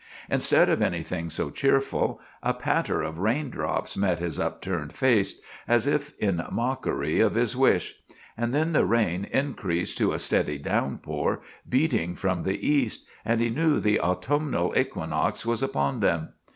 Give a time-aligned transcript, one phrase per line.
[0.31, 5.85] Instead of anything so cheerful, a patter of raindrops met his up turned face, as
[5.85, 7.97] if in mockery of his wish;
[8.35, 13.51] and then the rain increased to a steady downpour, beating from the east, and he
[13.51, 16.29] knew the autumnal equinox was upon them.